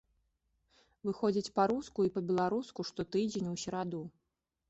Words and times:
Выходзіць 1.09 1.51
па-руску 1.59 1.99
і 2.07 2.11
па-беларуску 2.17 2.87
штотыдзень 2.89 3.51
у 3.51 3.55
сераду. 3.65 4.01